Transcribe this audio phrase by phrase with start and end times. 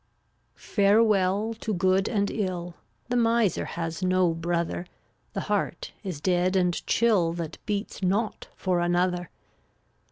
[0.55, 2.73] 392 Farewell to good and ill;
[3.09, 4.87] The miser has no brother;
[5.33, 9.29] The heart is dead and chill That beats not for another.